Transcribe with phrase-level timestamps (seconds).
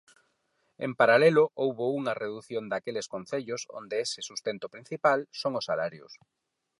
[0.85, 6.11] En paralelo, houbo unha redución daqueles concellos onde ese sustento principal son os salarios.